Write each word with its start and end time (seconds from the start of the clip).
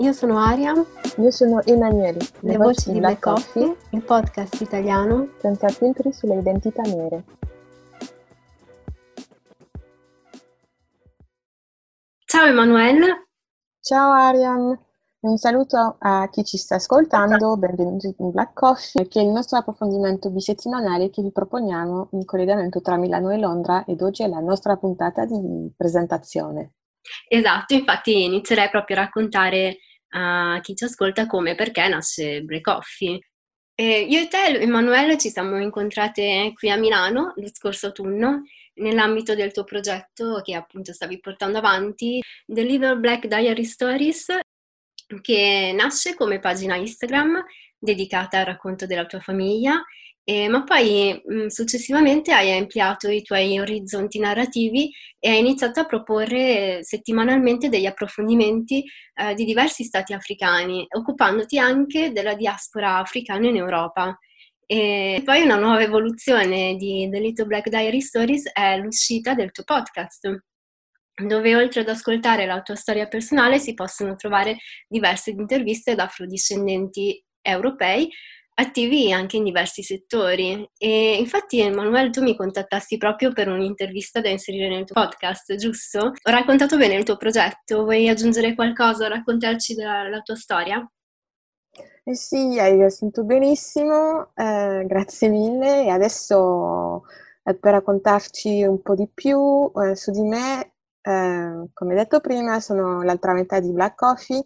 Io 0.00 0.14
sono 0.14 0.38
Aria. 0.38 0.72
Io 1.18 1.30
sono 1.30 1.62
Emanuele. 1.62 2.16
Le, 2.40 2.52
Le 2.52 2.56
voci, 2.56 2.86
voci 2.86 2.92
di 2.92 2.98
Black 3.00 3.20
Coffee, 3.20 3.66
Coffee, 3.66 3.88
il 3.90 4.02
podcast 4.02 4.58
italiano 4.62 5.28
senza 5.36 5.68
filtri 5.68 6.10
sulle 6.10 6.38
identità 6.38 6.80
nere. 6.80 7.24
Ciao 12.24 12.46
Emanuele. 12.46 13.28
Ciao 13.82 14.12
Arian. 14.12 14.86
Un 15.20 15.36
saluto 15.36 15.96
a 15.98 16.30
chi 16.30 16.44
ci 16.44 16.56
sta 16.56 16.76
ascoltando, 16.76 17.58
benvenuti 17.58 18.14
in 18.20 18.30
Black 18.30 18.54
Coffee, 18.54 19.06
che 19.06 19.20
è 19.20 19.22
il 19.22 19.28
nostro 19.28 19.58
approfondimento 19.58 20.30
bisettimanale 20.30 21.10
che 21.10 21.20
vi 21.20 21.30
proponiamo 21.30 22.08
in 22.12 22.24
collegamento 22.24 22.80
tra 22.80 22.96
Milano 22.96 23.28
e 23.32 23.38
Londra 23.38 23.84
ed 23.84 24.00
oggi 24.00 24.22
è 24.22 24.28
la 24.28 24.40
nostra 24.40 24.78
puntata 24.78 25.26
di 25.26 25.70
presentazione. 25.76 26.72
Esatto, 27.28 27.74
infatti 27.74 28.24
inizierei 28.24 28.70
proprio 28.70 28.96
a 28.96 29.00
raccontare 29.00 29.76
a 30.10 30.60
chi 30.62 30.74
ci 30.74 30.84
ascolta 30.84 31.26
come 31.26 31.54
perché 31.54 31.88
nasce 31.88 32.42
Break 32.42 32.62
Coffee. 32.62 33.18
E 33.74 34.00
io 34.02 34.20
e 34.20 34.28
te, 34.28 34.58
Emanuele, 34.58 35.16
ci 35.16 35.30
siamo 35.30 35.58
incontrate 35.58 36.52
qui 36.54 36.70
a 36.70 36.76
Milano 36.76 37.32
lo 37.36 37.48
scorso 37.52 37.86
autunno 37.86 38.42
nell'ambito 38.74 39.34
del 39.34 39.52
tuo 39.52 39.64
progetto 39.64 40.40
che 40.44 40.54
appunto 40.54 40.92
stavi 40.92 41.18
portando 41.18 41.58
avanti, 41.58 42.20
Little 42.46 42.96
Black 42.96 43.26
Diary 43.26 43.64
Stories, 43.64 44.38
che 45.22 45.72
nasce 45.74 46.14
come 46.14 46.38
pagina 46.38 46.76
Instagram 46.76 47.44
dedicata 47.78 48.38
al 48.38 48.44
racconto 48.44 48.86
della 48.86 49.06
tua 49.06 49.20
famiglia 49.20 49.82
eh, 50.24 50.48
ma 50.48 50.62
poi 50.64 51.20
mh, 51.24 51.46
successivamente 51.46 52.32
hai 52.32 52.56
ampliato 52.56 53.08
i 53.08 53.22
tuoi 53.22 53.58
orizzonti 53.58 54.18
narrativi 54.18 54.90
e 55.18 55.30
hai 55.30 55.38
iniziato 55.38 55.80
a 55.80 55.86
proporre 55.86 56.80
settimanalmente 56.82 57.68
degli 57.68 57.86
approfondimenti 57.86 58.84
eh, 59.14 59.34
di 59.34 59.44
diversi 59.44 59.84
stati 59.84 60.12
africani, 60.12 60.86
occupandoti 60.88 61.58
anche 61.58 62.12
della 62.12 62.34
diaspora 62.34 62.98
africana 62.98 63.48
in 63.48 63.56
Europa. 63.56 64.16
E 64.66 65.20
poi 65.24 65.42
una 65.42 65.56
nuova 65.56 65.82
evoluzione 65.82 66.76
di 66.76 67.08
The 67.10 67.18
Little 67.18 67.46
Black 67.46 67.68
Diary 67.68 68.00
Stories 68.00 68.52
è 68.52 68.76
l'uscita 68.76 69.34
del 69.34 69.50
tuo 69.50 69.64
podcast, 69.64 70.44
dove 71.26 71.56
oltre 71.56 71.80
ad 71.80 71.88
ascoltare 71.88 72.46
la 72.46 72.62
tua 72.62 72.76
storia 72.76 73.08
personale 73.08 73.58
si 73.58 73.74
possono 73.74 74.14
trovare 74.14 74.58
diverse 74.86 75.30
interviste 75.30 75.90
ad 75.90 75.98
afrodiscendenti 75.98 77.20
europei 77.42 78.08
attivi 78.60 79.12
anche 79.12 79.36
in 79.36 79.44
diversi 79.44 79.82
settori 79.82 80.68
e 80.76 81.16
infatti 81.16 81.60
Emanuele 81.60 82.10
tu 82.10 82.22
mi 82.22 82.36
contattasti 82.36 82.96
proprio 82.96 83.32
per 83.32 83.48
un'intervista 83.48 84.20
da 84.20 84.28
inserire 84.28 84.68
nel 84.68 84.84
tuo 84.84 85.02
podcast, 85.02 85.54
giusto? 85.56 85.98
Ho 85.98 86.30
raccontato 86.30 86.76
bene 86.76 86.94
il 86.94 87.04
tuo 87.04 87.16
progetto, 87.16 87.84
vuoi 87.84 88.08
aggiungere 88.08 88.54
qualcosa, 88.54 89.08
raccontarci 89.08 89.74
della, 89.74 90.20
tua 90.22 90.36
storia? 90.36 90.90
Eh 92.04 92.14
sì, 92.14 92.58
hai 92.58 92.74
riassunto 92.74 93.24
benissimo, 93.24 94.32
eh, 94.34 94.84
grazie 94.86 95.28
mille 95.28 95.84
e 95.84 95.88
adesso 95.88 97.04
eh, 97.44 97.54
per 97.54 97.72
raccontarci 97.72 98.62
un 98.64 98.82
po' 98.82 98.94
di 98.94 99.08
più 99.12 99.70
eh, 99.82 99.96
su 99.96 100.10
di 100.10 100.22
me, 100.22 100.72
eh, 101.00 101.68
come 101.72 101.94
detto 101.94 102.20
prima 102.20 102.60
sono 102.60 103.02
l'altra 103.02 103.32
metà 103.32 103.60
di 103.60 103.72
Black 103.72 103.96
Coffee 103.96 104.42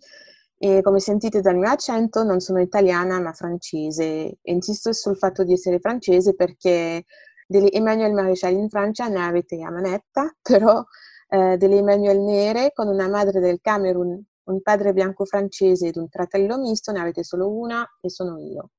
e 0.65 0.81
come 0.81 0.99
sentite 0.99 1.43
dal 1.43 1.59
mio 1.59 1.69
accento 1.69 2.23
non 2.23 2.41
sono 2.41 2.59
italiana 2.59 3.21
ma 3.21 3.35
francese. 3.35 4.39
insisto 4.45 4.95
sul 4.95 5.19
fatto 5.19 5.45
di 5.45 5.53
essere 5.53 5.79
francese 5.79 6.35
perché 6.35 7.05
delle 7.47 7.71
Emmanuel 7.71 8.15
Maréchal 8.15 8.55
in 8.55 8.71
Francia 8.71 9.09
ne 9.09 9.23
avete 9.23 9.63
a 9.63 9.71
manetta, 9.71 10.35
però 10.41 10.83
eh, 11.29 11.59
delle 11.59 11.77
Emmanuel 11.77 12.19
nere 12.21 12.73
con 12.73 12.89
una 12.89 13.09
madre 13.09 13.41
del 13.41 13.61
Camerun, 13.61 14.25
un 14.45 14.63
padre 14.63 14.95
bianco 14.95 15.27
francese 15.27 15.89
ed 15.89 15.97
un 15.97 16.09
fratello 16.09 16.59
misto 16.59 16.93
ne 16.93 17.01
avete 17.01 17.25
solo 17.25 17.51
una 17.51 17.87
e 18.01 18.09
sono 18.09 18.39
io. 18.39 18.71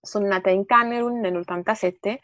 Sono 0.00 0.26
nata 0.26 0.50
in 0.50 0.66
Camerun 0.66 1.20
nell'87 1.20 2.16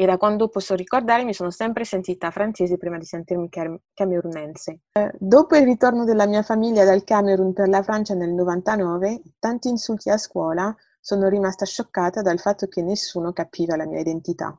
e 0.00 0.06
da 0.06 0.16
quando 0.16 0.48
posso 0.48 0.74
ricordare 0.74 1.24
mi 1.24 1.34
sono 1.34 1.50
sempre 1.50 1.84
sentita 1.84 2.30
francese 2.30 2.78
prima 2.78 2.96
di 2.96 3.04
sentirmi 3.04 3.50
camerunense. 3.92 4.78
Eh, 4.92 5.12
dopo 5.18 5.56
il 5.56 5.64
ritorno 5.64 6.04
della 6.04 6.26
mia 6.26 6.40
famiglia 6.40 6.86
dal 6.86 7.04
Camerun 7.04 7.52
per 7.52 7.68
la 7.68 7.82
Francia 7.82 8.14
nel 8.14 8.30
99, 8.30 9.20
tanti 9.38 9.68
insulti 9.68 10.08
a 10.08 10.16
scuola, 10.16 10.74
sono 11.00 11.28
rimasta 11.28 11.66
scioccata 11.66 12.22
dal 12.22 12.38
fatto 12.38 12.66
che 12.66 12.80
nessuno 12.80 13.34
capiva 13.34 13.76
la 13.76 13.84
mia 13.84 14.00
identità. 14.00 14.58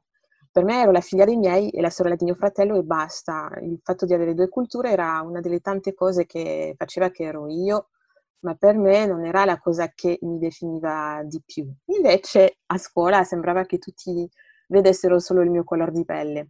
Per 0.52 0.64
me 0.64 0.80
ero 0.80 0.92
la 0.92 1.02
figlia 1.02 1.26
dei 1.26 1.38
miei 1.38 1.72
e 1.72 1.82
la 1.82 1.90
sorella 1.90 2.16
di 2.16 2.26
mio 2.26 2.36
fratello 2.36 2.78
e 2.78 2.84
basta. 2.84 3.50
Il 3.64 3.80
fatto 3.82 4.06
di 4.06 4.14
avere 4.14 4.36
due 4.36 4.48
culture 4.48 4.92
era 4.92 5.22
una 5.22 5.40
delle 5.40 5.60
tante 5.60 5.96
cose 5.96 6.28
che 6.28 6.76
faceva 6.78 7.10
che 7.10 7.24
ero 7.24 7.48
io, 7.48 7.88
ma 8.42 8.54
per 8.54 8.78
me 8.78 9.08
non 9.08 9.26
era 9.26 9.44
la 9.46 9.60
cosa 9.60 9.92
che 9.96 10.20
mi 10.22 10.38
definiva 10.38 11.24
di 11.24 11.42
più. 11.44 11.68
Invece 11.86 12.58
a 12.68 12.78
scuola 12.78 13.24
sembrava 13.24 13.66
che 13.66 13.80
tutti 13.80 14.30
vedessero 14.72 15.20
solo 15.20 15.42
il 15.42 15.50
mio 15.50 15.64
colore 15.64 15.92
di 15.92 16.06
pelle. 16.06 16.48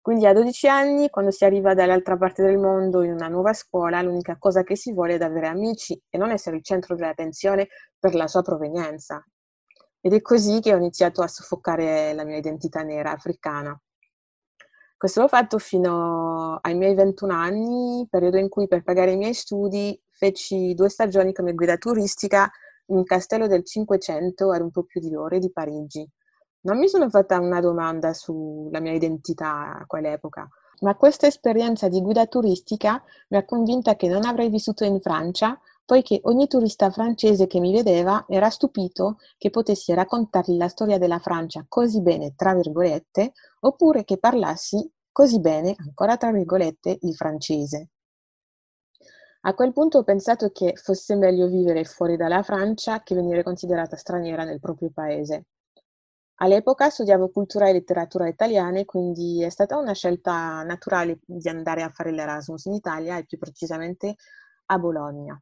Quindi 0.00 0.26
a 0.26 0.32
12 0.32 0.68
anni, 0.68 1.10
quando 1.10 1.30
si 1.30 1.44
arriva 1.44 1.74
dall'altra 1.74 2.16
parte 2.16 2.42
del 2.42 2.58
mondo 2.58 3.02
in 3.02 3.12
una 3.12 3.28
nuova 3.28 3.52
scuola, 3.52 4.00
l'unica 4.02 4.36
cosa 4.38 4.62
che 4.62 4.76
si 4.76 4.92
vuole 4.92 5.16
è 5.16 5.22
avere 5.22 5.48
amici 5.48 6.00
e 6.08 6.16
non 6.16 6.30
essere 6.30 6.56
il 6.56 6.62
centro 6.62 6.94
dell'attenzione 6.94 7.68
per 7.98 8.14
la 8.14 8.28
sua 8.28 8.42
provenienza. 8.42 9.24
Ed 10.00 10.12
è 10.12 10.22
così 10.22 10.60
che 10.60 10.72
ho 10.72 10.76
iniziato 10.76 11.22
a 11.22 11.26
soffocare 11.26 12.14
la 12.14 12.24
mia 12.24 12.36
identità 12.36 12.82
nera 12.82 13.10
africana. 13.10 13.78
Questo 14.96 15.20
l'ho 15.20 15.28
fatto 15.28 15.58
fino 15.58 16.58
ai 16.62 16.74
miei 16.76 16.94
21 16.94 17.32
anni, 17.34 18.06
periodo 18.08 18.38
in 18.38 18.48
cui 18.48 18.68
per 18.68 18.82
pagare 18.82 19.10
i 19.10 19.16
miei 19.16 19.34
studi 19.34 20.00
feci 20.10 20.72
due 20.74 20.88
stagioni 20.88 21.32
come 21.32 21.52
guida 21.52 21.76
turistica 21.76 22.48
in 22.86 22.96
un 22.96 23.04
castello 23.04 23.48
del 23.48 23.64
Cinquecento 23.64 24.52
ad 24.52 24.62
un 24.62 24.70
po' 24.70 24.84
più 24.84 25.00
di 25.00 25.14
ore 25.16 25.40
di 25.40 25.50
Parigi. 25.50 26.08
Non 26.66 26.78
mi 26.78 26.88
sono 26.88 27.08
fatta 27.08 27.38
una 27.38 27.60
domanda 27.60 28.12
sulla 28.12 28.80
mia 28.80 28.92
identità 28.92 29.78
a 29.78 29.86
quell'epoca, 29.86 30.48
ma 30.80 30.96
questa 30.96 31.28
esperienza 31.28 31.88
di 31.88 32.02
guida 32.02 32.26
turistica 32.26 33.00
mi 33.28 33.36
ha 33.36 33.44
convinta 33.44 33.94
che 33.94 34.08
non 34.08 34.24
avrei 34.24 34.48
vissuto 34.48 34.82
in 34.82 35.00
Francia, 35.00 35.60
poiché 35.84 36.18
ogni 36.24 36.48
turista 36.48 36.90
francese 36.90 37.46
che 37.46 37.60
mi 37.60 37.72
vedeva 37.72 38.24
era 38.28 38.50
stupito 38.50 39.18
che 39.38 39.50
potessi 39.50 39.94
raccontargli 39.94 40.56
la 40.56 40.66
storia 40.66 40.98
della 40.98 41.20
Francia 41.20 41.64
così 41.68 42.02
bene, 42.02 42.34
tra 42.34 42.52
virgolette, 42.52 43.32
oppure 43.60 44.02
che 44.02 44.18
parlassi 44.18 44.92
così 45.12 45.38
bene, 45.38 45.72
ancora 45.78 46.16
tra 46.16 46.32
virgolette, 46.32 46.98
il 47.00 47.14
francese. 47.14 47.90
A 49.42 49.54
quel 49.54 49.72
punto 49.72 49.98
ho 49.98 50.02
pensato 50.02 50.50
che 50.50 50.72
fosse 50.74 51.14
meglio 51.14 51.46
vivere 51.46 51.84
fuori 51.84 52.16
dalla 52.16 52.42
Francia 52.42 53.04
che 53.04 53.14
venire 53.14 53.44
considerata 53.44 53.94
straniera 53.94 54.42
nel 54.42 54.58
proprio 54.58 54.90
paese. 54.92 55.44
All'epoca 56.36 56.88
studiavo 56.88 57.28
cultura 57.28 57.68
e 57.68 57.72
letteratura 57.72 58.26
italiane, 58.26 58.86
quindi 58.86 59.42
è 59.42 59.50
stata 59.50 59.76
una 59.76 59.92
scelta 59.92 60.62
naturale 60.62 61.18
di 61.26 61.48
andare 61.48 61.82
a 61.82 61.90
fare 61.90 62.10
l'Erasmus 62.10 62.64
in 62.66 62.74
Italia 62.74 63.18
e 63.18 63.24
più 63.26 63.38
precisamente 63.38 64.16
a 64.66 64.78
Bologna. 64.78 65.38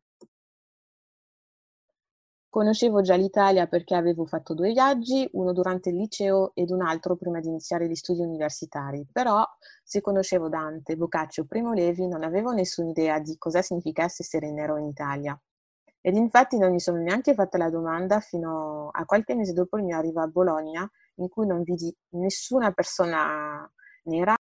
Conoscevo 2.48 3.02
già 3.02 3.16
l'Italia 3.16 3.66
perché 3.66 3.94
avevo 3.94 4.24
fatto 4.24 4.54
due 4.54 4.72
viaggi, 4.72 5.28
uno 5.32 5.52
durante 5.52 5.90
il 5.90 5.96
liceo 5.96 6.52
ed 6.54 6.70
un 6.70 6.80
altro 6.80 7.16
prima 7.16 7.38
di 7.40 7.48
iniziare 7.48 7.86
gli 7.88 7.94
studi 7.94 8.22
universitari, 8.22 9.06
però 9.12 9.44
se 9.82 10.00
conoscevo 10.00 10.48
Dante, 10.48 10.96
Boccaccio 10.96 11.44
Primo 11.44 11.72
Levi 11.74 12.06
non 12.06 12.22
avevo 12.22 12.52
nessuna 12.52 12.90
idea 12.90 13.18
di 13.18 13.36
cosa 13.36 13.60
significasse 13.60 14.22
essere 14.22 14.50
nero 14.52 14.78
in 14.78 14.86
Italia. 14.86 15.38
Ed 16.06 16.16
infatti 16.16 16.58
non 16.58 16.70
mi 16.70 16.80
sono 16.80 16.98
neanche 16.98 17.32
fatta 17.32 17.56
la 17.56 17.70
domanda 17.70 18.20
fino 18.20 18.90
a 18.92 19.06
qualche 19.06 19.34
mese 19.34 19.54
dopo 19.54 19.78
il 19.78 19.84
mio 19.84 19.96
arrivo 19.96 20.20
a 20.20 20.26
Bologna, 20.26 20.86
in 21.14 21.30
cui 21.30 21.46
non 21.46 21.62
vidi 21.62 21.94
nessuna 22.10 22.72
persona 22.72 23.66
nera 24.04 24.34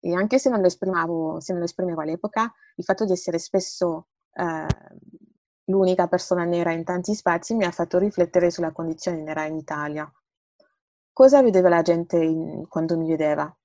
e 0.00 0.14
anche 0.14 0.40
se 0.40 0.50
non 0.50 0.60
lo 0.60 0.66
esprimevo, 0.66 1.38
non 1.46 1.58
lo 1.58 1.64
esprimevo 1.64 2.00
all'epoca, 2.00 2.52
il 2.74 2.84
fatto 2.84 3.04
di 3.04 3.12
essere 3.12 3.38
spesso 3.38 4.08
eh, 4.32 4.66
l'unica 5.66 6.08
persona 6.08 6.44
nera 6.44 6.72
in 6.72 6.82
tanti 6.82 7.14
spazi 7.14 7.54
mi 7.54 7.64
ha 7.64 7.70
fatto 7.70 7.98
riflettere 7.98 8.50
sulla 8.50 8.72
condizione 8.72 9.22
nera 9.22 9.44
in 9.44 9.56
Italia. 9.56 10.10
Cosa 11.12 11.40
vedeva 11.40 11.68
la 11.68 11.82
gente 11.82 12.16
in, 12.16 12.66
quando 12.68 12.96
mi 12.98 13.06
vedeva? 13.08 13.56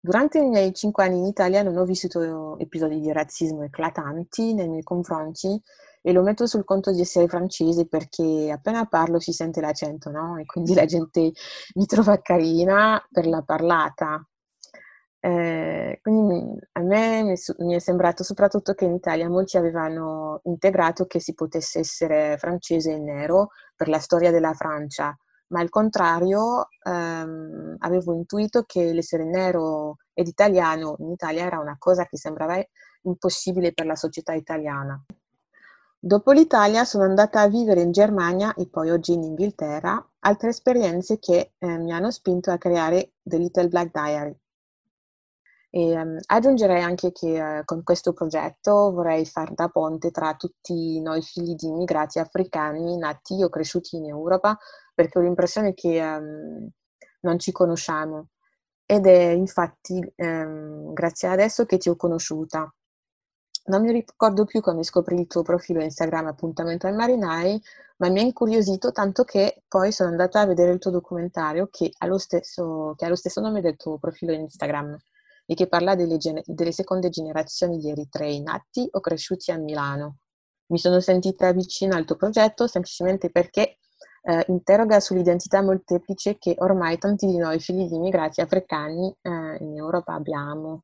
Durante 0.00 0.38
i 0.38 0.48
miei 0.48 0.72
cinque 0.74 1.04
anni 1.04 1.18
in 1.18 1.24
Italia 1.26 1.62
non 1.62 1.76
ho 1.76 1.84
vissuto 1.84 2.56
episodi 2.58 3.00
di 3.00 3.12
razzismo 3.12 3.64
eclatanti 3.64 4.54
nei 4.54 4.68
miei 4.68 4.82
confronti 4.84 5.60
e 6.02 6.12
lo 6.12 6.22
metto 6.22 6.46
sul 6.46 6.64
conto 6.64 6.92
di 6.92 7.00
essere 7.00 7.26
francese 7.26 7.86
perché 7.88 8.50
appena 8.52 8.86
parlo 8.86 9.18
si 9.18 9.32
sente 9.32 9.60
l'accento, 9.60 10.10
no? 10.10 10.38
E 10.38 10.44
quindi 10.46 10.72
la 10.74 10.84
gente 10.84 11.32
mi 11.74 11.86
trova 11.86 12.20
carina 12.20 13.04
per 13.10 13.26
la 13.26 13.42
parlata. 13.42 14.24
Eh, 15.20 15.98
quindi 16.00 16.56
a 16.72 16.80
me 16.80 17.22
mi, 17.24 17.74
è 17.74 17.78
sembrato 17.80 18.22
soprattutto 18.22 18.74
che 18.74 18.84
in 18.84 18.94
Italia 18.94 19.28
molti 19.28 19.56
avevano 19.56 20.40
integrato 20.44 21.06
che 21.06 21.18
si 21.18 21.34
potesse 21.34 21.80
essere 21.80 22.36
francese 22.38 22.92
e 22.92 22.98
nero 22.98 23.48
per 23.74 23.88
la 23.88 23.98
storia 23.98 24.30
della 24.30 24.54
Francia, 24.54 25.16
ma 25.48 25.60
al 25.60 25.68
contrario 25.68 26.68
ehm, 26.82 27.76
avevo 27.78 28.14
intuito 28.14 28.64
che 28.64 28.92
l'essere 28.92 29.24
nero 29.24 29.96
ed 30.12 30.26
italiano 30.26 30.96
in 30.98 31.10
Italia 31.10 31.44
era 31.44 31.58
una 31.58 31.76
cosa 31.78 32.06
che 32.06 32.16
sembrava 32.16 32.62
impossibile 33.02 33.72
per 33.72 33.86
la 33.86 33.94
società 33.96 34.32
italiana. 34.32 35.02
Dopo 36.00 36.30
l'Italia 36.30 36.84
sono 36.84 37.04
andata 37.04 37.40
a 37.40 37.48
vivere 37.48 37.80
in 37.80 37.90
Germania 37.90 38.54
e 38.54 38.68
poi 38.68 38.90
oggi 38.90 39.14
in 39.14 39.24
Inghilterra, 39.24 40.04
altre 40.20 40.50
esperienze 40.50 41.18
che 41.18 41.54
eh, 41.58 41.78
mi 41.78 41.92
hanno 41.92 42.10
spinto 42.12 42.52
a 42.52 42.58
creare 42.58 43.14
The 43.20 43.36
Little 43.36 43.68
Black 43.68 43.90
Diary. 43.90 44.36
E, 45.70 46.00
um, 46.00 46.18
aggiungerei 46.26 46.82
anche 46.82 47.12
che 47.12 47.40
uh, 47.40 47.64
con 47.64 47.82
questo 47.82 48.12
progetto 48.12 48.90
vorrei 48.92 49.26
far 49.26 49.52
da 49.54 49.68
ponte 49.68 50.10
tra 50.10 50.34
tutti 50.34 51.00
noi 51.00 51.22
figli 51.22 51.54
di 51.54 51.66
immigrati 51.66 52.18
africani 52.18 52.96
nati 52.96 53.42
o 53.42 53.48
cresciuti 53.48 53.96
in 53.96 54.06
Europa, 54.06 54.56
perché 54.94 55.18
ho 55.18 55.22
l'impressione 55.22 55.74
che 55.74 56.00
um, 56.00 56.68
non 57.20 57.38
ci 57.38 57.52
conosciamo. 57.52 58.28
Ed 58.86 59.06
è 59.06 59.30
infatti 59.30 60.00
um, 60.16 60.92
grazie 60.94 61.28
adesso 61.28 61.66
che 61.66 61.78
ti 61.78 61.88
ho 61.90 61.96
conosciuta 61.96 62.72
non 63.68 63.82
mi 63.82 63.92
ricordo 63.92 64.44
più 64.44 64.60
come 64.60 64.82
scoprì 64.82 65.20
il 65.20 65.26
tuo 65.26 65.42
profilo 65.42 65.82
Instagram 65.82 66.26
Appuntamento 66.26 66.86
ai 66.86 66.94
Marinai, 66.94 67.60
ma 67.98 68.08
mi 68.08 68.20
ha 68.20 68.22
incuriosito 68.22 68.92
tanto 68.92 69.24
che 69.24 69.62
poi 69.68 69.92
sono 69.92 70.10
andata 70.10 70.40
a 70.40 70.46
vedere 70.46 70.72
il 70.72 70.78
tuo 70.78 70.90
documentario 70.90 71.68
che 71.70 71.90
ha 71.98 72.06
lo 72.06 72.18
stesso, 72.18 72.94
ha 72.96 73.08
lo 73.08 73.16
stesso 73.16 73.40
nome 73.40 73.60
del 73.60 73.76
tuo 73.76 73.98
profilo 73.98 74.32
Instagram 74.32 74.96
e 75.50 75.54
che 75.54 75.66
parla 75.66 75.94
delle, 75.94 76.18
delle 76.44 76.72
seconde 76.72 77.08
generazioni 77.08 77.78
di 77.78 77.88
eritrei 77.88 78.42
nati 78.42 78.86
o 78.90 79.00
cresciuti 79.00 79.50
a 79.50 79.56
Milano. 79.56 80.18
Mi 80.66 80.78
sono 80.78 81.00
sentita 81.00 81.50
vicina 81.52 81.96
al 81.96 82.04
tuo 82.04 82.16
progetto 82.16 82.66
semplicemente 82.66 83.30
perché 83.30 83.78
eh, 84.22 84.44
interroga 84.48 85.00
sull'identità 85.00 85.62
molteplice 85.62 86.36
che 86.36 86.54
ormai 86.58 86.98
tanti 86.98 87.26
di 87.26 87.38
noi 87.38 87.60
figli 87.60 87.88
di 87.88 87.94
immigrati 87.94 88.42
africani 88.42 89.10
eh, 89.22 89.56
in 89.60 89.74
Europa 89.74 90.12
abbiamo. 90.12 90.82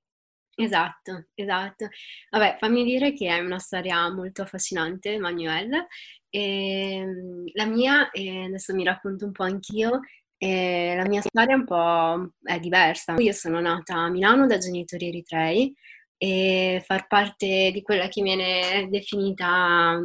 Esatto, 0.56 1.26
esatto. 1.34 1.88
Vabbè, 2.30 2.56
fammi 2.58 2.84
dire 2.84 3.12
che 3.12 3.28
è 3.28 3.40
una 3.40 3.58
storia 3.58 4.10
molto 4.10 4.40
affascinante, 4.40 5.18
Manuel. 5.18 5.86
E, 6.30 6.94
ehm, 6.94 7.44
la 7.52 7.66
mia, 7.66 8.10
e 8.10 8.44
adesso 8.44 8.74
mi 8.74 8.84
racconto 8.84 9.26
un 9.26 9.32
po' 9.32 9.42
anch'io, 9.42 10.00
e 10.36 10.94
la 10.96 11.08
mia 11.08 11.20
storia 11.20 11.54
è 11.54 11.58
un 11.58 11.64
po' 11.64 12.30
è 12.42 12.58
diversa. 12.58 13.14
Io 13.18 13.32
sono 13.32 13.60
nata 13.60 13.94
a 13.94 14.10
Milano 14.10 14.46
da 14.46 14.58
genitori 14.58 15.08
eritrei 15.08 15.74
e 16.16 16.82
far 16.86 17.06
parte 17.06 17.70
di 17.72 17.82
quella 17.82 18.08
che 18.08 18.22
viene 18.22 18.86
definita 18.88 19.98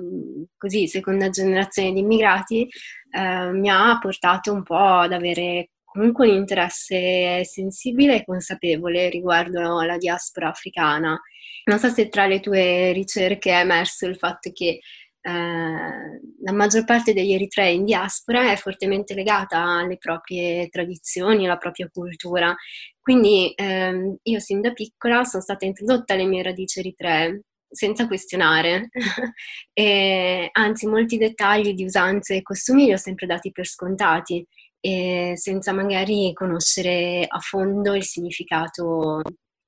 così 0.57 0.87
seconda 0.87 1.29
generazione 1.29 1.93
di 1.93 1.99
immigrati 1.99 2.67
eh, 3.11 3.51
mi 3.51 3.69
ha 3.69 3.97
portato 3.99 4.51
un 4.51 4.63
po' 4.63 4.75
ad 4.75 5.13
avere 5.13 5.69
comunque 5.83 6.29
un 6.29 6.35
interesse 6.35 7.43
sensibile 7.43 8.17
e 8.17 8.25
consapevole 8.25 9.09
riguardo 9.09 9.79
alla 9.79 9.97
diaspora 9.97 10.49
africana. 10.49 11.19
Non 11.65 11.79
so 11.79 11.89
se 11.89 12.09
tra 12.09 12.25
le 12.25 12.39
tue 12.39 12.91
ricerche 12.91 13.51
è 13.51 13.59
emerso 13.59 14.05
il 14.05 14.17
fatto 14.17 14.51
che 14.53 14.79
eh, 15.21 16.21
la 16.41 16.51
maggior 16.51 16.85
parte 16.85 17.13
degli 17.13 17.33
eritrei 17.33 17.75
in 17.75 17.85
diaspora 17.85 18.51
è 18.51 18.55
fortemente 18.55 19.13
legata 19.13 19.61
alle 19.61 19.97
proprie 19.97 20.69
tradizioni, 20.69 21.45
alla 21.45 21.57
propria 21.57 21.89
cultura. 21.91 22.55
Quindi 22.99 23.51
eh, 23.53 24.17
io 24.21 24.39
sin 24.39 24.61
da 24.61 24.71
piccola 24.71 25.23
sono 25.23 25.43
stata 25.43 25.65
introdotta 25.65 26.13
alle 26.13 26.25
mie 26.25 26.43
radici 26.43 26.79
eritree 26.79 27.41
senza 27.69 28.07
questionare. 28.07 28.89
e, 29.73 30.49
anzi, 30.51 30.87
molti 30.87 31.17
dettagli 31.17 31.73
di 31.73 31.83
usanze 31.83 32.35
e 32.37 32.41
costumi 32.41 32.85
li 32.85 32.93
ho 32.93 32.97
sempre 32.97 33.27
dati 33.27 33.51
per 33.51 33.67
scontati 33.67 34.45
e 34.81 35.33
senza 35.35 35.73
magari 35.73 36.31
conoscere 36.33 37.25
a 37.27 37.39
fondo 37.39 37.95
il 37.95 38.03
significato 38.03 39.21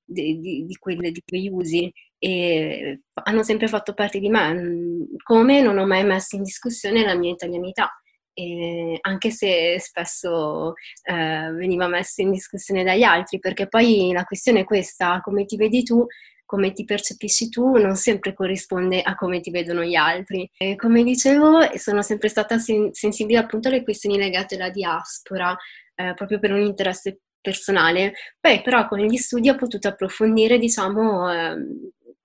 di, 0.04 0.40
di, 0.40 0.66
di, 0.66 0.76
quelle, 0.76 1.12
di 1.12 1.22
quegli 1.26 1.50
usi 1.50 1.92
e 2.24 3.02
hanno 3.24 3.42
sempre 3.42 3.68
fatto 3.68 3.96
parte 3.96 4.20
di 4.20 4.30
me, 4.30 5.08
come 5.24 5.60
non 5.62 5.80
ho 5.80 5.88
mai 5.88 6.04
messo 6.04 6.36
in 6.36 6.44
discussione 6.44 7.04
la 7.04 7.16
mia 7.16 7.32
italianità. 7.32 7.90
E 8.34 9.00
anche 9.02 9.32
se 9.32 9.80
spesso 9.80 10.74
eh, 11.04 11.52
veniva 11.52 11.88
messa 11.88 12.22
in 12.22 12.32
discussione 12.32 12.84
dagli 12.84 13.02
altri, 13.02 13.40
perché 13.40 13.68
poi 13.68 14.12
la 14.14 14.24
questione 14.24 14.60
è 14.60 14.64
questa, 14.66 15.20
come 15.22 15.46
ti 15.46 15.58
vedi 15.58 15.82
tu 15.82 16.06
come 16.52 16.74
ti 16.74 16.84
percepisci 16.84 17.48
tu 17.48 17.78
non 17.78 17.96
sempre 17.96 18.34
corrisponde 18.34 19.02
a 19.02 19.16
come 19.16 19.40
ti 19.40 19.52
vedono 19.52 19.84
gli 19.86 19.96
altri. 19.96 20.52
E 20.58 20.76
come 20.76 21.02
dicevo, 21.02 21.62
sono 21.78 22.02
sempre 22.02 22.28
stata 22.28 22.58
sen- 22.58 22.92
sensibile 22.92 23.40
appunto 23.40 23.70
alle 23.70 23.84
questioni 23.84 24.18
legate 24.18 24.56
alla 24.56 24.70
diaspora, 24.70 25.56
eh, 25.96 26.14
proprio 26.14 26.40
per 26.40 26.52
un 26.52 26.60
interesse 26.60 27.22
personale. 27.40 28.14
Poi 28.40 28.62
però 28.62 28.86
con 28.88 29.00
gli 29.00 29.16
studi 29.16 29.48
ho 29.48 29.56
potuto 29.56 29.88
approfondire, 29.88 30.58
diciamo, 30.58 31.32
eh, 31.32 31.56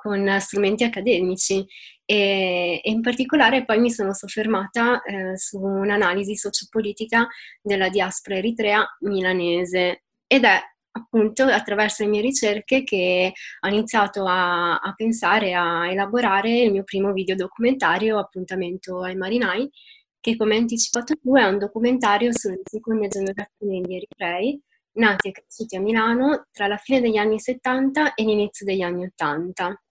con 0.06 0.36
strumenti 0.38 0.84
accademici 0.84 1.66
e, 2.04 2.80
e, 2.82 2.90
in 2.90 3.00
particolare 3.00 3.64
poi 3.64 3.80
mi 3.80 3.90
sono 3.90 4.14
soffermata 4.14 5.02
eh, 5.02 5.36
su 5.36 5.58
un'analisi 5.58 6.36
sociopolitica 6.36 7.26
della 7.60 7.88
diaspora 7.88 8.36
eritrea 8.36 8.86
milanese 9.00 10.04
ed 10.28 10.44
è 10.44 10.60
appunto 10.92 11.42
attraverso 11.42 12.04
le 12.04 12.10
mie 12.10 12.20
ricerche 12.20 12.84
che 12.84 13.32
ho 13.60 13.68
iniziato 13.68 14.24
a, 14.26 14.78
a 14.78 14.94
pensare, 14.94 15.52
a 15.52 15.90
elaborare 15.90 16.60
il 16.60 16.70
mio 16.70 16.84
primo 16.84 17.12
video 17.12 17.34
documentario, 17.34 18.18
Appuntamento 18.18 19.02
ai 19.02 19.16
Marinai, 19.16 19.68
che 20.20 20.36
come 20.36 20.56
anticipato 20.56 21.14
tu 21.16 21.34
è 21.34 21.44
un 21.44 21.58
documentario 21.58 22.30
sulle 22.32 22.62
seconde 22.64 23.08
generazioni 23.08 23.80
di 23.82 23.96
eritrei 23.96 24.60
nati 24.96 25.28
e 25.28 25.32
cresciuti 25.32 25.76
a 25.76 25.80
Milano 25.80 26.46
tra 26.50 26.66
la 26.66 26.76
fine 26.76 27.00
degli 27.00 27.16
anni 27.16 27.38
70 27.38 28.14
e 28.14 28.24
l'inizio 28.24 28.64
degli 28.64 28.82
anni 28.82 29.04
80. 29.04 29.82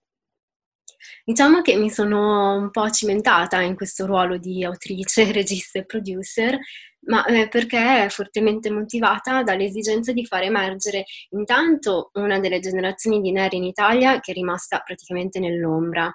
Diciamo 1.24 1.62
che 1.62 1.76
mi 1.76 1.90
sono 1.90 2.56
un 2.56 2.70
po' 2.70 2.90
cimentata 2.90 3.60
in 3.60 3.76
questo 3.76 4.06
ruolo 4.06 4.38
di 4.38 4.64
autrice, 4.64 5.30
regista 5.32 5.78
e 5.78 5.84
producer 5.84 6.58
ma 7.06 7.24
eh, 7.26 7.48
perché 7.48 8.04
è 8.04 8.08
fortemente 8.08 8.70
motivata 8.70 9.42
dall'esigenza 9.42 10.12
di 10.12 10.26
far 10.26 10.42
emergere 10.42 11.04
intanto 11.30 12.10
una 12.14 12.38
delle 12.38 12.60
generazioni 12.60 13.20
di 13.20 13.32
neri 13.32 13.56
in 13.56 13.64
Italia 13.64 14.20
che 14.20 14.32
è 14.32 14.34
rimasta 14.34 14.80
praticamente 14.80 15.38
nell'ombra, 15.38 16.12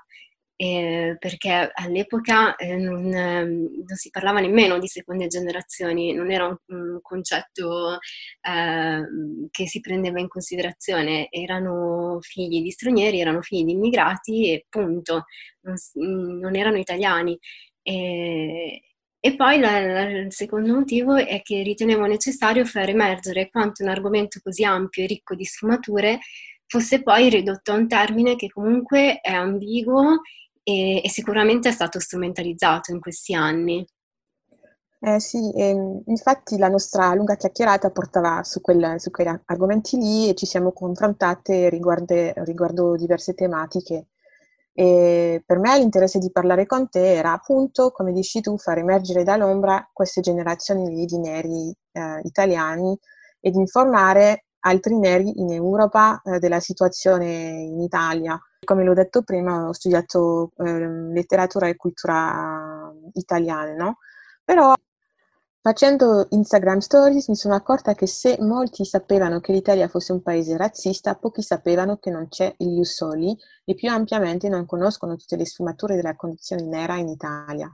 eh, 0.62 1.16
perché 1.18 1.72
all'epoca 1.74 2.56
eh, 2.56 2.76
non, 2.78 3.12
ehm, 3.12 3.84
non, 3.88 3.98
si 3.98 4.12
parlava 4.12 4.42
nemmeno 4.42 4.78
di 4.78 4.86
seconde 4.86 5.26
generazioni, 5.26 6.14
non 6.14 6.30
era 6.30 6.46
un, 6.46 6.56
un 6.68 7.00
concetto 7.02 7.98
ehm, 8.42 9.48
che 9.50 9.68
si 9.68 9.80
prendeva 9.80 10.20
in 10.20 10.28
considerazione, 10.28 11.30
erano 11.32 12.20
figli 12.22 12.62
di 12.62 12.70
stranieri, 12.70 13.20
erano 13.20 13.42
figli 13.42 13.64
di 13.66 13.72
immigrati 13.72 14.52
e 14.52 14.66
punto, 14.70 15.24
non, 15.62 15.76
non 16.40 16.56
erano 16.56 16.78
italiani. 16.78 17.36
E, 17.82 18.82
e 19.20 19.36
poi 19.36 19.58
la, 19.60 19.80
la, 19.80 20.10
il 20.10 20.32
secondo 20.32 20.76
motivo 20.76 21.16
è 21.16 21.42
che 21.42 21.64
ritenevo 21.64 22.06
necessario 22.06 22.66
far 22.66 22.88
emergere 22.88 23.50
quanto 23.50 23.82
un 23.82 23.90
argomento 23.90 24.40
così 24.44 24.64
ampio 24.64 25.04
e 25.04 25.08
ricco 25.08 25.34
di 25.34 25.44
sfumature 25.44 26.20
fosse 26.68 27.02
poi 27.02 27.30
ridotto 27.30 27.72
a 27.74 27.76
un 27.76 27.88
termine 27.88 28.36
che 28.36 28.48
comunque 28.48 29.20
è 29.22 29.32
ambiguo 29.32 30.22
e, 30.64 31.02
e 31.04 31.10
sicuramente 31.10 31.70
è 31.70 31.72
stato 31.72 32.00
strumentalizzato 32.00 32.92
in 32.92 33.00
questi 33.00 33.34
anni. 33.34 33.86
Eh 35.04 35.20
sì, 35.20 35.52
ehm, 35.56 36.04
infatti 36.06 36.60
la 36.60 36.68
nostra 36.68 37.14
lunga 37.16 37.36
chiacchierata 37.36 37.90
portava 37.90 38.44
su, 38.44 38.62
quel, 38.62 39.00
su 39.00 39.10
quegli 39.10 39.30
argomenti 39.46 39.98
lì 39.98 40.30
e 40.30 40.36
ci 40.36 40.46
siamo 40.46 40.72
confrontate 40.74 41.70
riguardo, 41.70 42.14
riguardo 42.44 42.96
diverse 42.96 43.34
tematiche. 43.34 44.10
E 44.74 45.44
per 45.46 45.58
me 45.58 45.78
l'interesse 45.78 46.20
di 46.20 46.32
parlare 46.32 46.66
con 46.68 46.88
te 46.90 47.16
era 47.16 47.34
appunto, 47.34 47.92
come 47.92 48.14
dici 48.14 48.42
tu, 48.42 48.58
far 48.58 48.78
emergere 48.78 49.24
dall'ombra 49.24 49.90
queste 49.92 50.22
generazioni 50.22 51.06
di 51.06 51.18
neri 51.18 51.76
eh, 51.92 52.22
italiani 52.24 52.98
ed 53.40 53.56
informare 53.56 54.46
altri 54.60 54.98
neri 54.98 55.40
in 55.40 55.52
Europa 55.52 56.22
eh, 56.24 56.40
della 56.40 56.60
situazione 56.60 57.26
in 57.64 57.82
Italia. 57.82 58.40
Come 58.64 58.84
l'ho 58.84 58.94
detto 58.94 59.24
prima, 59.24 59.68
ho 59.68 59.74
studiato 59.74 60.52
eh, 60.58 60.88
letteratura 60.88 61.68
e 61.68 61.76
cultura 61.76 62.94
italiane, 63.14 63.74
no? 63.76 63.98
Però 64.44 64.72
facendo 65.60 66.28
Instagram 66.30 66.78
Stories 66.78 67.28
mi 67.30 67.36
sono 67.36 67.56
accorta 67.56 67.96
che 67.96 68.06
se 68.06 68.38
molti 68.40 68.86
sapevano 68.86 69.40
che 69.40 69.52
l'Italia 69.52 69.88
fosse 69.88 70.12
un 70.12 70.22
paese 70.22 70.58
razzista, 70.58 71.16
pochi 71.16 71.42
sapevano 71.42 71.98
che 71.98 72.12
non 72.12 72.28
c'è 72.28 72.54
il 72.58 72.78
Ius 72.78 73.02
e 73.66 73.74
più 73.74 73.90
ampiamente 73.90 74.48
non 74.48 74.68
conoscono 74.68 75.16
tutte 75.16 75.38
le 75.38 75.46
sfumature 75.48 75.96
della 75.96 76.16
condizione 76.16 76.64
nera 76.64 76.98
in 76.98 77.08
Italia. 77.08 77.68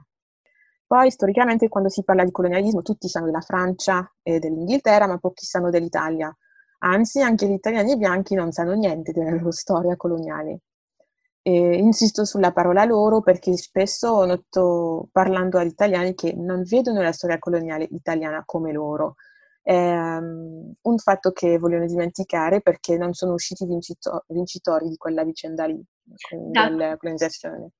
Poi 0.86 1.10
storicamente 1.10 1.68
quando 1.68 1.90
si 1.90 2.02
parla 2.02 2.24
di 2.24 2.30
colonialismo 2.30 2.80
tutti 2.80 3.08
sanno 3.08 3.26
della 3.26 3.42
Francia 3.42 4.10
e 4.22 4.38
dell'Inghilterra, 4.38 5.06
ma 5.06 5.18
pochi 5.18 5.44
sanno 5.44 5.68
dell'Italia. 5.68 6.34
Anzi, 6.78 7.20
anche 7.20 7.46
gli 7.46 7.52
italiani 7.52 7.96
bianchi 7.98 8.34
non 8.34 8.52
sanno 8.52 8.72
niente 8.72 9.12
della 9.12 9.32
loro 9.32 9.50
storia 9.50 9.96
coloniale. 9.96 10.60
E 11.48 11.78
insisto 11.78 12.26
sulla 12.26 12.52
parola 12.52 12.84
loro 12.84 13.22
perché 13.22 13.56
spesso 13.56 14.22
noto 14.26 15.08
parlando 15.10 15.56
agli 15.56 15.68
italiani 15.68 16.14
che 16.14 16.34
non 16.34 16.62
vedono 16.62 17.00
la 17.00 17.12
storia 17.12 17.38
coloniale 17.38 17.88
italiana 17.90 18.42
come 18.44 18.70
loro. 18.70 19.14
È 19.62 19.72
um, 19.72 20.74
un 20.78 20.98
fatto 20.98 21.32
che 21.32 21.56
vogliono 21.56 21.86
dimenticare 21.86 22.60
perché 22.60 22.98
non 22.98 23.14
sono 23.14 23.32
usciti 23.32 23.64
vincito- 23.64 24.24
vincitori 24.28 24.90
di 24.90 24.98
quella 24.98 25.24
vicenda 25.24 25.64
lì, 25.64 25.82
della 26.50 26.98
colonizzazione. 26.98 27.70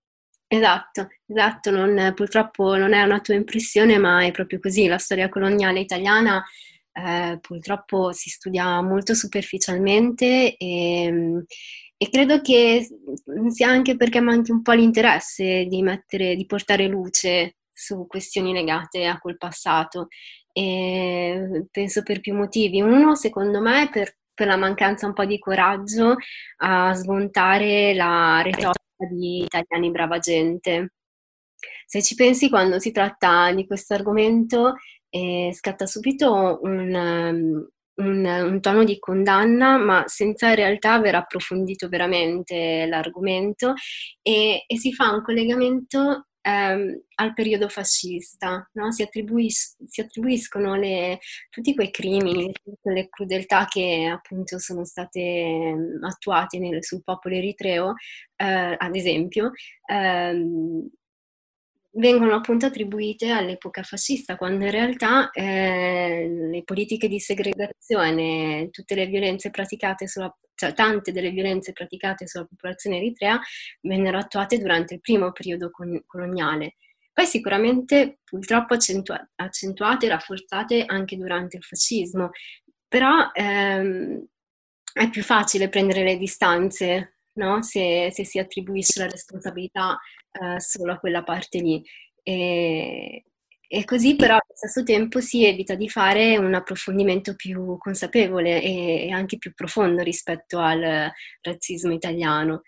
Esatto, 0.46 1.08
esatto, 1.26 1.70
non, 1.70 2.14
purtroppo 2.14 2.74
non 2.74 2.94
è 2.94 3.02
una 3.02 3.20
tua 3.20 3.34
impressione, 3.34 3.98
ma 3.98 4.24
è 4.24 4.30
proprio 4.30 4.60
così. 4.60 4.86
La 4.86 4.96
storia 4.96 5.28
coloniale 5.28 5.80
italiana 5.80 6.42
eh, 6.92 7.38
purtroppo 7.38 8.12
si 8.12 8.30
studia 8.30 8.80
molto 8.80 9.12
superficialmente 9.12 10.56
e, 10.56 11.44
e, 11.98 12.10
credo 12.10 12.40
che 12.40 12.86
sia 13.48 13.68
anche 13.68 13.96
perché 13.96 14.20
manchi 14.20 14.50
un 14.52 14.62
po' 14.62 14.72
l'interesse 14.72 15.66
di, 15.66 15.82
mettere, 15.82 16.36
di 16.36 16.46
portare 16.46 16.86
luce 16.86 17.56
su 17.70 18.06
questioni 18.06 18.52
legate 18.52 19.06
a 19.06 19.18
quel 19.18 19.36
passato. 19.36 20.08
E 20.52 21.66
penso 21.70 22.02
per 22.02 22.20
più 22.20 22.34
motivi. 22.34 22.80
Uno, 22.80 23.14
secondo 23.14 23.60
me, 23.60 23.88
per, 23.90 24.16
per 24.34 24.46
la 24.46 24.56
mancanza 24.56 25.06
un 25.06 25.12
po' 25.12 25.24
di 25.24 25.38
coraggio 25.38 26.16
a 26.58 26.94
smontare 26.94 27.94
la 27.94 28.40
retorica 28.42 28.78
di 29.10 29.42
italiani 29.42 29.90
brava 29.90 30.18
gente. 30.18 30.92
Se 31.86 32.02
ci 32.02 32.14
pensi, 32.14 32.48
quando 32.48 32.78
si 32.78 32.92
tratta 32.92 33.52
di 33.52 33.66
questo 33.66 33.94
argomento, 33.94 34.74
eh, 35.10 35.50
scatta 35.54 35.86
subito 35.86 36.58
un, 36.62 36.94
um, 36.94 37.68
un, 37.98 38.24
un, 38.24 38.60
tono 38.60 38.84
di 38.84 38.98
condanna, 38.98 39.76
ma 39.78 40.04
senza 40.06 40.48
in 40.48 40.56
realtà 40.56 40.94
aver 40.94 41.14
approfondito 41.14 41.88
veramente 41.88 42.86
l'argomento 42.86 43.74
e, 44.22 44.64
e 44.66 44.78
si 44.78 44.92
fa 44.92 45.12
un 45.12 45.22
collegamento 45.22 46.28
ehm, 46.48 47.02
al 47.16 47.34
periodo 47.34 47.68
fascista, 47.68 48.68
no? 48.74 48.92
si, 48.92 49.02
attribuis- 49.02 49.76
si, 49.86 50.00
attribuiscono 50.00 50.74
le, 50.76 51.18
tutti 51.50 51.74
quei 51.74 51.90
crimini, 51.90 52.52
tutte 52.52 52.92
le 52.92 53.08
crudeltà 53.08 53.66
che 53.66 54.08
appunto 54.12 54.58
sono 54.58 54.84
state 54.84 55.20
ehm, 55.20 56.04
attuate 56.04 56.58
nel, 56.58 56.84
sul 56.84 57.02
popolo 57.02 57.34
eritreo, 57.34 57.94
eh, 58.36 58.76
ad 58.78 58.94
esempio, 58.96 59.52
ehm, 59.86 60.88
vengono 61.92 62.34
appunto 62.34 62.66
attribuite 62.66 63.30
all'epoca 63.30 63.82
fascista, 63.82 64.36
quando 64.36 64.64
in 64.64 64.70
realtà 64.70 65.30
eh, 65.30 66.28
le 66.28 66.62
politiche 66.64 67.08
di 67.08 67.18
segregazione, 67.18 68.68
tutte 68.70 68.94
le 68.94 69.06
violenze 69.06 69.50
praticate 69.50 70.06
sulla, 70.06 70.34
cioè 70.54 70.74
tante 70.74 71.12
delle 71.12 71.30
violenze 71.30 71.72
praticate 71.72 72.26
sulla 72.26 72.44
popolazione 72.44 72.96
eritrea 72.96 73.40
vennero 73.80 74.18
attuate 74.18 74.58
durante 74.58 74.94
il 74.94 75.00
primo 75.00 75.32
periodo 75.32 75.70
con- 75.70 76.02
coloniale. 76.06 76.76
Poi 77.12 77.26
sicuramente 77.26 78.20
purtroppo 78.22 78.74
accentua- 78.74 79.28
accentuate 79.36 80.06
e 80.06 80.08
rafforzate 80.10 80.84
anche 80.86 81.16
durante 81.16 81.56
il 81.56 81.64
fascismo, 81.64 82.30
però 82.86 83.30
ehm, 83.32 84.24
è 84.92 85.10
più 85.10 85.22
facile 85.22 85.68
prendere 85.68 86.04
le 86.04 86.16
distanze 86.16 87.17
no? 87.38 87.62
se, 87.62 88.10
se, 88.12 88.24
si 88.24 88.38
attribuisce 88.38 89.00
la 89.00 89.08
responsabilità 89.08 89.98
eh, 90.32 90.60
solo 90.60 90.92
a 90.92 90.98
quella 90.98 91.22
parte 91.22 91.60
lì. 91.60 91.82
E, 92.22 93.24
e, 93.66 93.84
così 93.84 94.16
però 94.16 94.34
allo 94.34 94.54
stesso 94.54 94.82
tempo 94.82 95.20
si 95.20 95.44
evita 95.44 95.74
di 95.74 95.88
fare 95.88 96.36
un 96.36 96.54
approfondimento 96.54 97.34
più 97.34 97.78
consapevole 97.78 98.62
e, 98.62 99.10
anche 99.10 99.38
più 99.38 99.52
profondo 99.54 100.02
rispetto 100.02 100.58
al 100.58 101.10
razzismo 101.40 101.92
italiano. 101.92 102.62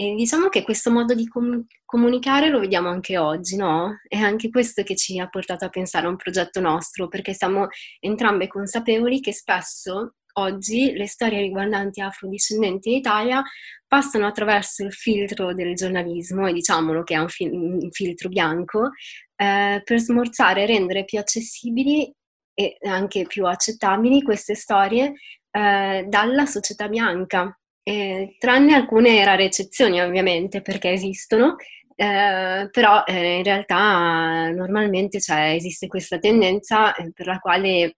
E 0.00 0.14
diciamo 0.14 0.48
che 0.48 0.62
questo 0.62 0.92
modo 0.92 1.12
di 1.14 1.26
com- 1.26 1.66
comunicare 1.84 2.50
lo 2.50 2.60
vediamo 2.60 2.88
anche 2.88 3.18
oggi, 3.18 3.56
no? 3.56 3.98
È 4.06 4.16
anche 4.16 4.48
questo 4.48 4.84
che 4.84 4.94
ci 4.94 5.18
ha 5.18 5.28
portato 5.28 5.64
a 5.64 5.70
pensare 5.70 6.06
a 6.06 6.10
un 6.10 6.16
progetto 6.16 6.60
nostro, 6.60 7.08
perché 7.08 7.34
siamo 7.34 7.66
entrambe 7.98 8.46
consapevoli 8.46 9.20
che 9.20 9.32
spesso 9.32 10.14
oggi 10.38 10.92
le 10.92 11.06
storie 11.06 11.40
riguardanti 11.40 12.00
afrodiscendenti 12.00 12.90
in 12.90 12.96
Italia 12.96 13.42
passano 13.86 14.26
attraverso 14.26 14.84
il 14.84 14.92
filtro 14.92 15.54
del 15.54 15.74
giornalismo, 15.74 16.46
e 16.46 16.52
diciamolo 16.52 17.02
che 17.02 17.14
è 17.14 17.18
un, 17.18 17.28
fil- 17.28 17.52
un 17.52 17.90
filtro 17.90 18.28
bianco, 18.28 18.90
eh, 19.36 19.80
per 19.82 19.98
smorzare 19.98 20.62
e 20.62 20.66
rendere 20.66 21.04
più 21.04 21.18
accessibili 21.18 22.12
e 22.54 22.76
anche 22.82 23.24
più 23.26 23.46
accettabili 23.46 24.22
queste 24.22 24.54
storie 24.54 25.14
eh, 25.50 26.04
dalla 26.06 26.44
società 26.44 26.88
bianca, 26.88 27.56
eh, 27.82 28.36
tranne 28.38 28.74
alcune 28.74 29.24
rare 29.24 29.44
eccezioni 29.44 30.00
ovviamente 30.02 30.60
perché 30.60 30.90
esistono, 30.90 31.56
eh, 31.94 32.68
però 32.70 33.02
eh, 33.04 33.36
in 33.38 33.42
realtà 33.42 34.50
normalmente 34.50 35.20
cioè, 35.20 35.54
esiste 35.54 35.86
questa 35.86 36.18
tendenza 36.18 36.94
eh, 36.94 37.10
per 37.12 37.26
la 37.26 37.38
quale 37.38 37.96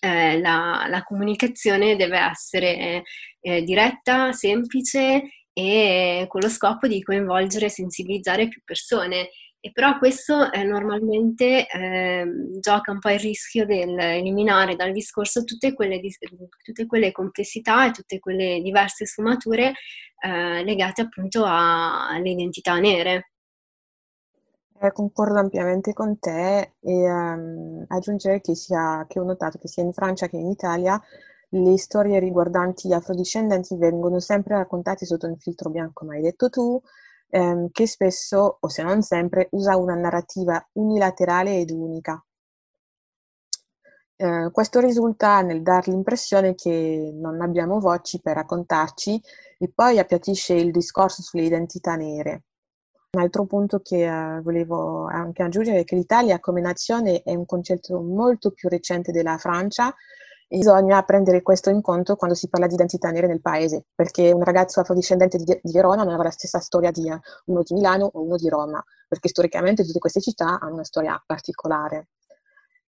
eh, 0.00 0.40
la, 0.40 0.86
la, 0.88 1.02
comunicazione 1.02 1.96
deve 1.96 2.18
essere 2.18 3.02
eh, 3.40 3.62
diretta, 3.62 4.32
semplice 4.32 5.22
e 5.52 6.24
con 6.28 6.40
lo 6.40 6.48
scopo 6.48 6.86
di 6.86 7.02
coinvolgere 7.02 7.66
e 7.66 7.70
sensibilizzare 7.70 8.48
più 8.48 8.62
persone. 8.64 9.30
E 9.62 9.72
però 9.72 9.98
questo 9.98 10.50
eh, 10.50 10.64
normalmente 10.64 11.66
ehm, 11.66 12.60
gioca 12.60 12.92
un 12.92 12.98
po' 12.98 13.10
il 13.10 13.18
rischio 13.20 13.66
del 13.66 13.98
eliminare 13.98 14.74
dal 14.74 14.90
discorso 14.90 15.44
tutte 15.44 15.74
quelle, 15.74 16.00
tutte 16.64 16.86
quelle 16.86 17.12
complessità 17.12 17.86
e 17.86 17.90
tutte 17.90 18.18
quelle 18.20 18.60
diverse 18.62 19.04
sfumature 19.04 19.74
eh, 20.22 20.64
legate 20.64 21.02
appunto 21.02 21.44
alle 21.46 22.30
identità 22.30 22.78
nere. 22.78 23.29
Eh, 24.82 24.92
concordo 24.92 25.38
ampiamente 25.38 25.92
con 25.92 26.18
te 26.18 26.72
e 26.80 27.12
um, 27.12 27.84
aggiungere 27.88 28.40
che, 28.40 28.54
sia, 28.54 29.04
che 29.06 29.20
ho 29.20 29.24
notato 29.24 29.58
che 29.58 29.68
sia 29.68 29.82
in 29.82 29.92
Francia 29.92 30.26
che 30.26 30.36
in 30.38 30.46
Italia 30.48 30.98
le 31.50 31.76
storie 31.78 32.18
riguardanti 32.18 32.88
gli 32.88 32.92
afrodiscendenti 32.94 33.76
vengono 33.76 34.20
sempre 34.20 34.56
raccontate 34.56 35.04
sotto 35.04 35.26
un 35.26 35.36
filtro 35.36 35.68
bianco, 35.70 36.04
come 36.04 36.16
hai 36.16 36.22
detto 36.22 36.48
tu, 36.48 36.80
ehm, 37.28 37.68
che 37.72 37.86
spesso, 37.86 38.56
o 38.60 38.68
se 38.68 38.82
non 38.82 39.02
sempre, 39.02 39.48
usa 39.52 39.76
una 39.76 39.94
narrativa 39.94 40.66
unilaterale 40.72 41.58
ed 41.58 41.70
unica. 41.70 42.22
Eh, 44.16 44.50
questo 44.52 44.80
risulta 44.80 45.40
nel 45.42 45.62
dar 45.62 45.88
l'impressione 45.88 46.54
che 46.54 47.10
non 47.14 47.40
abbiamo 47.40 47.80
voci 47.80 48.20
per 48.20 48.36
raccontarci 48.36 49.20
e 49.58 49.70
poi 49.74 49.98
appiattisce 49.98 50.54
il 50.54 50.70
discorso 50.70 51.22
sulle 51.22 51.44
identità 51.44 51.96
nere. 51.96 52.44
Un 53.12 53.22
altro 53.22 53.44
punto 53.44 53.80
che 53.80 54.08
uh, 54.08 54.40
volevo 54.40 55.06
anche 55.06 55.42
aggiungere 55.42 55.80
è 55.80 55.84
che 55.84 55.96
l'Italia 55.96 56.38
come 56.38 56.60
nazione 56.60 57.22
è 57.22 57.34
un 57.34 57.44
concetto 57.44 58.00
molto 58.00 58.52
più 58.52 58.68
recente 58.68 59.10
della 59.10 59.36
Francia 59.36 59.92
bisogna 60.46 61.02
prendere 61.02 61.42
questo 61.42 61.70
in 61.70 61.80
conto 61.80 62.16
quando 62.16 62.36
si 62.36 62.48
parla 62.48 62.66
di 62.66 62.74
identità 62.74 63.10
nere 63.10 63.28
nel 63.28 63.40
paese, 63.40 63.86
perché 63.94 64.32
un 64.32 64.42
ragazzo 64.42 64.80
afrodiscendente 64.80 65.38
di, 65.38 65.44
di 65.44 65.72
Verona 65.72 66.02
non 66.02 66.12
avrà 66.12 66.24
la 66.24 66.30
stessa 66.30 66.58
storia 66.58 66.90
di 66.90 67.08
uno 67.46 67.62
di 67.62 67.74
Milano 67.74 68.10
o 68.12 68.22
uno 68.22 68.36
di 68.36 68.48
Roma, 68.48 68.84
perché 69.08 69.28
storicamente 69.28 69.84
tutte 69.84 70.00
queste 70.00 70.20
città 70.20 70.58
hanno 70.60 70.74
una 70.74 70.84
storia 70.84 71.20
particolare. 71.24 72.08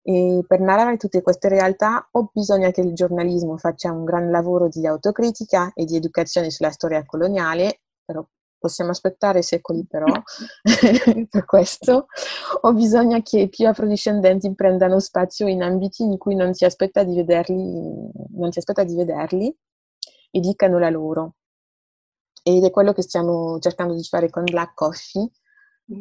E 0.02 0.42
per 0.46 0.60
narrare 0.60 0.96
tutte 0.96 1.20
queste 1.20 1.48
realtà 1.48 2.08
o 2.12 2.30
bisogna 2.32 2.70
che 2.70 2.80
il 2.80 2.94
giornalismo 2.94 3.58
faccia 3.58 3.92
un 3.92 4.04
gran 4.04 4.30
lavoro 4.30 4.68
di 4.68 4.86
autocritica 4.86 5.72
e 5.74 5.84
di 5.84 5.96
educazione 5.96 6.50
sulla 6.50 6.70
storia 6.70 7.04
coloniale, 7.04 7.80
però 8.04 8.26
possiamo 8.60 8.90
aspettare 8.90 9.42
secoli 9.42 9.84
però 9.86 10.06
per 11.28 11.44
questo, 11.46 12.06
o 12.60 12.72
bisogna 12.72 13.20
che 13.22 13.48
più 13.48 13.66
afrodiscendenti 13.66 14.54
prendano 14.54 15.00
spazio 15.00 15.48
in 15.48 15.62
ambiti 15.62 16.02
in 16.04 16.18
cui 16.18 16.36
non 16.36 16.54
si 16.54 16.64
aspetta 16.64 17.02
di 17.02 17.14
vederli, 17.14 18.10
non 18.34 18.52
si 18.52 18.58
aspetta 18.58 18.84
di 18.84 18.94
vederli 18.94 19.56
e 20.30 20.40
dicano 20.40 20.78
la 20.78 20.90
loro. 20.90 21.34
Ed 22.42 22.64
è 22.64 22.70
quello 22.70 22.92
che 22.92 23.02
stiamo 23.02 23.58
cercando 23.58 23.94
di 23.94 24.04
fare 24.04 24.30
con 24.30 24.44
Black 24.44 24.74
Coffee, 24.74 25.28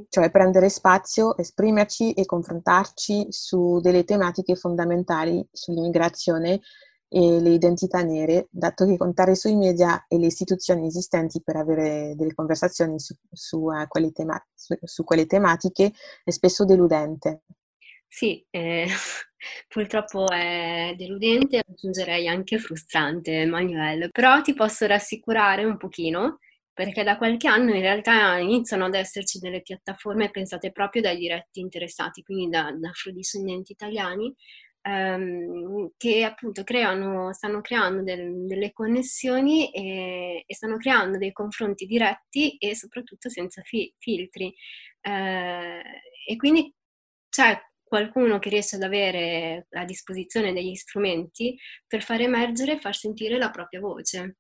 cioè 0.10 0.30
prendere 0.30 0.70
spazio, 0.70 1.36
esprimerci 1.36 2.14
e 2.14 2.26
confrontarci 2.26 3.28
su 3.30 3.80
delle 3.80 4.04
tematiche 4.04 4.56
fondamentali 4.56 5.46
sull'immigrazione 5.52 6.62
e 7.10 7.42
le 7.42 7.50
identità 7.50 8.02
nere, 8.04 8.48
dato 8.52 8.86
che 8.86 8.96
contare 8.96 9.36
sui 9.36 9.56
media 9.56 10.06
e 10.08 10.20
le 10.20 10.28
istituzioni 10.28 10.86
esistenti 10.86 11.42
per 11.44 11.56
avere 11.56 12.14
delle 12.16 12.36
conversazioni 12.36 13.00
su, 13.00 13.16
su, 13.32 13.58
uh, 13.58 13.88
quelle, 13.88 14.12
tema- 14.12 14.42
su, 14.54 14.78
su 14.84 15.04
quelle, 15.04 15.26
tematiche 15.26 15.92
è 16.24 16.30
spesso 16.30 16.66
deludente. 16.66 17.42
Sì, 18.08 18.46
eh, 18.52 18.88
purtroppo 19.68 20.30
è 20.30 20.94
deludente, 20.96 21.64
aggiungerei 21.68 22.28
anche 22.28 22.60
frustrante, 22.60 23.46
Manuel, 23.46 24.12
però 24.12 24.42
ti 24.42 24.54
posso 24.54 24.86
rassicurare 24.86 25.66
un 25.66 25.78
pochino 25.78 26.38
perché 26.80 27.04
da 27.04 27.18
qualche 27.18 27.50
anno 27.50 27.74
in 27.74 27.82
realtà 27.82 28.38
iniziano 28.38 28.86
ad 28.86 28.96
esserci 28.96 29.38
delle 29.38 29.62
piattaforme 29.62 30.30
pensate 30.30 30.72
proprio 30.72 31.02
dai 31.02 31.18
diretti 31.18 31.60
interessati, 31.60 32.24
quindi 32.24 32.48
da, 32.48 32.72
da 32.72 32.88
afrodiscendenti 32.88 33.74
italiani, 33.74 34.34
ehm, 34.82 35.92
che 35.98 36.24
appunto 36.24 36.64
creano, 36.64 37.34
stanno 37.34 37.62
creando 37.62 38.04
del, 38.04 38.46
delle 38.46 38.72
connessioni 38.72 39.72
e, 39.72 40.44
e, 40.46 40.56
stanno 40.56 40.78
creando 40.78 41.18
dei 41.18 41.32
confronti 41.32 41.86
diretti 41.86 42.58
e 42.58 42.76
soprattutto 42.76 43.30
senza 43.30 43.62
fi- 43.64 43.94
filtri. 43.98 44.54
Eh, 45.02 45.82
e 46.28 46.36
quindi 46.38 46.74
c'è 47.30 47.60
qualcuno 47.84 48.40
che 48.40 48.50
riesce 48.50 48.76
ad 48.76 48.84
avere 48.84 49.68
a 49.72 49.86
disposizione 49.86 50.54
degli 50.54 50.76
strumenti 50.76 51.58
per 51.88 52.04
far 52.04 52.22
emergere 52.22 52.74
e 52.74 52.80
far 52.80 52.96
sentire 52.96 53.38
la 53.38 53.50
propria 53.50 53.80
voce. 53.80 54.38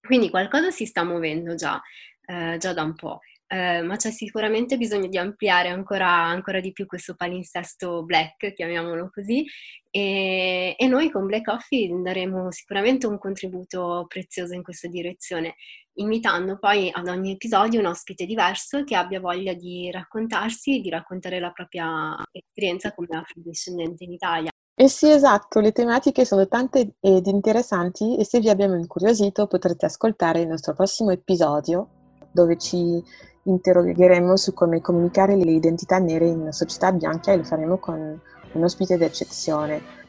Quindi 0.00 0.30
qualcosa 0.30 0.70
si 0.70 0.84
sta 0.84 1.04
muovendo 1.04 1.54
già, 1.54 1.80
eh, 2.26 2.56
già 2.58 2.72
da 2.72 2.82
un 2.82 2.94
po' 2.94 3.20
eh, 3.52 3.82
ma 3.82 3.96
c'è 3.96 4.10
sicuramente 4.10 4.78
bisogno 4.78 5.08
di 5.08 5.18
ampliare 5.18 5.68
ancora, 5.68 6.08
ancora, 6.08 6.58
di 6.58 6.72
più 6.72 6.86
questo 6.86 7.14
palinsesto 7.14 8.02
black, 8.02 8.54
chiamiamolo 8.54 9.10
così, 9.12 9.44
e, 9.90 10.74
e, 10.78 10.86
noi 10.86 11.10
con 11.10 11.26
Black 11.26 11.44
Coffee 11.44 11.90
daremo 12.00 12.50
sicuramente 12.50 13.06
un 13.06 13.18
contributo 13.18 14.06
prezioso 14.08 14.54
in 14.54 14.62
questa 14.62 14.88
direzione, 14.88 15.56
invitando 15.96 16.58
poi 16.58 16.88
ad 16.90 17.06
ogni 17.08 17.32
episodio 17.32 17.80
un 17.80 17.86
ospite 17.86 18.24
diverso 18.24 18.84
che 18.84 18.96
abbia 18.96 19.20
voglia 19.20 19.52
di 19.52 19.90
raccontarsi, 19.90 20.80
di 20.80 20.88
raccontare 20.88 21.38
la 21.38 21.50
propria 21.50 22.16
esperienza 22.30 22.94
come 22.94 23.08
afrodiscendente 23.10 24.04
in 24.04 24.12
Italia. 24.12 24.50
Eh 24.74 24.88
sì, 24.88 25.10
esatto, 25.10 25.60
le 25.60 25.72
tematiche 25.72 26.24
sono 26.24 26.48
tante 26.48 26.94
ed 27.00 27.26
interessanti 27.26 28.16
e 28.16 28.24
se 28.24 28.40
vi 28.40 28.48
abbiamo 28.48 28.78
incuriosito 28.78 29.46
potrete 29.46 29.84
ascoltare 29.84 30.40
il 30.40 30.48
nostro 30.48 30.72
prossimo 30.72 31.10
episodio 31.10 32.00
dove 32.32 32.56
ci 32.56 33.02
interrogheremo 33.44 34.36
su 34.36 34.54
come 34.54 34.80
comunicare 34.80 35.36
le 35.36 35.50
identità 35.52 35.98
nere 35.98 36.26
in 36.26 36.40
una 36.40 36.52
società 36.52 36.92
bianca 36.92 37.32
e 37.32 37.36
lo 37.38 37.44
faremo 37.44 37.78
con 37.78 38.20
un 38.52 38.62
ospite 38.62 38.96
d'eccezione. 38.96 40.00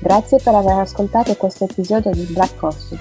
Grazie 0.00 0.38
per 0.42 0.54
aver 0.54 0.78
ascoltato 0.78 1.34
questo 1.34 1.64
episodio 1.64 2.10
di 2.12 2.22
Black 2.32 2.56
Coffee. 2.56 2.96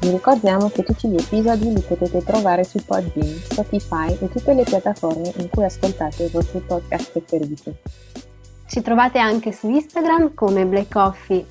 Vi 0.00 0.10
ricordiamo 0.10 0.68
che 0.68 0.82
tutti 0.82 1.08
gli 1.08 1.16
episodi 1.16 1.72
li 1.72 1.80
potete 1.80 2.24
trovare 2.24 2.64
su 2.64 2.84
Podbean, 2.84 3.38
Spotify 3.44 4.18
e 4.20 4.28
tutte 4.28 4.52
le 4.52 4.64
piattaforme 4.64 5.32
in 5.36 5.48
cui 5.48 5.64
ascoltate 5.64 6.24
i 6.24 6.28
vostri 6.28 6.58
podcast 6.58 7.12
preferiti. 7.12 7.72
Ci 8.66 8.82
trovate 8.82 9.20
anche 9.20 9.52
su 9.52 9.68
Instagram 9.70 10.34
come 10.34 10.66
Black 10.66 10.92
Coffee-PVC 10.92 11.50